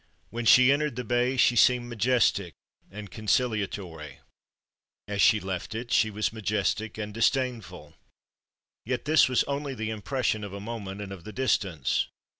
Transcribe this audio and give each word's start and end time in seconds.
When 0.31 0.45
she 0.45 0.71
entered 0.71 0.95
the 0.95 1.03
bay 1.03 1.37
she 1.37 1.55
seemed 1.55 1.87
majestic 1.87 2.55
and 2.89 3.11
conciliatory; 3.11 4.17
as 5.07 5.21
she 5.21 5.39
left 5.39 5.75
it, 5.75 5.91
she 5.91 6.09
was 6.09 6.33
majestic 6.33 6.97
and 6.97 7.13
disdainful. 7.13 7.93
Yet 8.83 9.05
this 9.05 9.29
was 9.29 9.43
only 9.43 9.75
the 9.75 9.91
impression 9.91 10.43
of 10.43 10.53
a 10.53 10.59
moment 10.59 11.01
and 11.01 11.11
of 11.11 11.23
the 11.23 11.31
distance. 11.31 12.07